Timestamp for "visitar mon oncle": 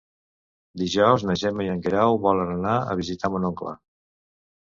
3.03-3.75